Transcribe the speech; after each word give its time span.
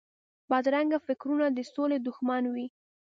بدرنګه 0.49 0.99
فکرونه 1.07 1.47
د 1.51 1.59
سولې 1.73 1.97
دښمن 2.07 2.43
وي 2.53 2.67